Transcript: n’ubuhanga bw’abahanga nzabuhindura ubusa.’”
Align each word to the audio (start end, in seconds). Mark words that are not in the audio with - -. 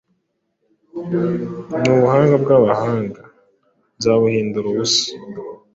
n’ubuhanga 1.81 2.35
bw’abahanga 2.43 3.21
nzabuhindura 3.97 4.67
ubusa.’” 4.73 5.07